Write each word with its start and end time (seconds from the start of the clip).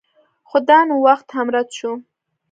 خو 0.49 0.57
دا 0.69 0.79
نوښت 0.89 1.27
هم 1.35 1.47
رد 1.55 1.69
شو. 1.77 1.91